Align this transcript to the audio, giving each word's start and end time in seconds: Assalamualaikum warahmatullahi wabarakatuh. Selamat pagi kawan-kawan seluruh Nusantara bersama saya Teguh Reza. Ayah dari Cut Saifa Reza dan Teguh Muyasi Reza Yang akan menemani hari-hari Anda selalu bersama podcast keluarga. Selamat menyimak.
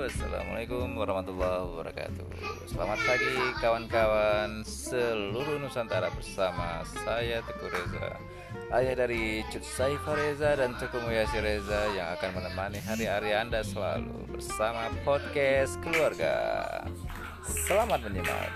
Assalamualaikum 0.00 0.96
warahmatullahi 0.96 1.60
wabarakatuh. 1.60 2.24
Selamat 2.72 2.96
pagi 3.04 3.36
kawan-kawan 3.60 4.64
seluruh 4.64 5.60
Nusantara 5.60 6.08
bersama 6.16 6.80
saya 7.04 7.44
Teguh 7.44 7.68
Reza. 7.68 8.16
Ayah 8.72 8.96
dari 8.96 9.44
Cut 9.52 9.60
Saifa 9.60 10.16
Reza 10.16 10.56
dan 10.56 10.72
Teguh 10.80 11.04
Muyasi 11.04 11.44
Reza 11.44 11.92
Yang 11.92 12.16
akan 12.16 12.30
menemani 12.32 12.80
hari-hari 12.80 13.36
Anda 13.36 13.60
selalu 13.60 14.24
bersama 14.32 14.88
podcast 15.04 15.76
keluarga. 15.84 16.32
Selamat 17.68 18.00
menyimak. 18.00 18.48